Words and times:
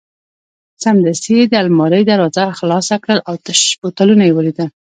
سمدستي 0.83 1.31
یې 1.39 1.45
د 1.51 1.53
المارۍ 1.63 2.03
دروازه 2.07 2.43
خلاصه 2.59 2.95
کړل 3.03 3.19
او 3.27 3.35
تش 3.45 3.59
بوتلونه 3.81 4.23
یې 4.27 4.35
ولیدل. 4.35 4.69